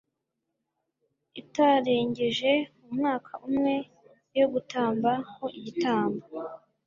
itarengeje 1.41 2.51
umwaka 2.87 3.31
umwe 3.47 3.73
yo 4.37 4.45
gutamba 4.53 5.11
ho 5.35 5.45
igitambo 5.59 6.25